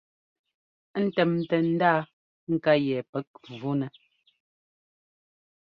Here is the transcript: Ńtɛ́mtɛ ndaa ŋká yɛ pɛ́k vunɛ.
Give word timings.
Ńtɛ́mtɛ 1.03 1.57
ndaa 1.71 1.99
ŋká 2.53 2.73
yɛ 2.85 2.97
pɛ́k 3.11 3.29
vunɛ. 3.59 3.87